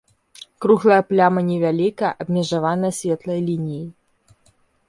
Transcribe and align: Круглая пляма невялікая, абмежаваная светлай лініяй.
Круглая 0.65 0.97
пляма 1.09 1.43
невялікая, 1.51 2.11
абмежаваная 2.25 2.93
светлай 3.01 3.39
лініяй. 3.51 3.87